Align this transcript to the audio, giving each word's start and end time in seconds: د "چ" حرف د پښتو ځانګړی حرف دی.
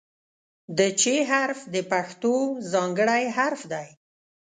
د 0.77 0.79
"چ" 0.99 1.03
حرف 1.31 1.59
د 1.73 1.75
پښتو 1.91 2.35
ځانګړی 2.73 3.23
حرف 3.37 3.61
دی. 3.73 3.87